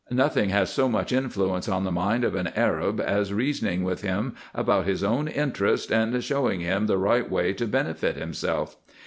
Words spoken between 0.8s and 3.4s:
much influence on the mind of an Arab as